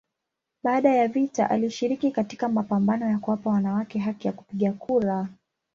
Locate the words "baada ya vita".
0.63-1.49